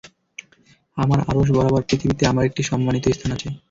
আমার 0.97 1.19
আরশ 1.29 1.47
বরাবর 1.51 1.81
পৃথিবীতে 1.89 2.23
আমার 2.27 2.47
একটি 2.49 2.61
সম্মানিত 2.69 3.05
স্থান 3.15 3.31
আছে। 3.35 3.47